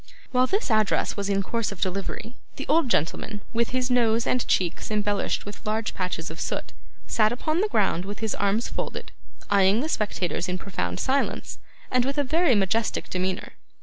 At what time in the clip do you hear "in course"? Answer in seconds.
1.29-1.71